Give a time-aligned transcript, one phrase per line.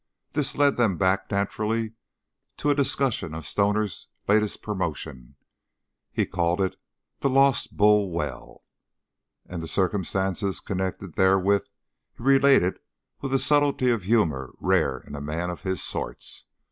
[0.33, 1.93] This led them back naturally
[2.57, 5.35] to a discussion of Stoner's latest promotion;
[6.11, 6.75] he called it
[7.19, 8.63] the Lost Bull well,
[9.45, 11.65] and the circumstances connected therewith
[12.17, 12.79] he related
[13.21, 16.45] with a subtlety of humor rare in a man of his sorts.